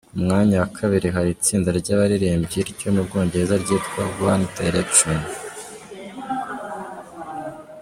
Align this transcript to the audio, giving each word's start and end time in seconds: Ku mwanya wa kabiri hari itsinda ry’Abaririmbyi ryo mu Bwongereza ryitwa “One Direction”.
Ku 0.09 0.15
mwanya 0.23 0.55
wa 0.61 0.69
kabiri 0.77 1.07
hari 1.15 1.29
itsinda 1.35 1.69
ry’Abaririmbyi 1.79 2.59
ryo 2.71 2.89
mu 2.95 3.01
Bwongereza 3.07 3.55
ryitwa 3.63 4.03
“One 4.31 4.47
Direction”. 4.57 5.19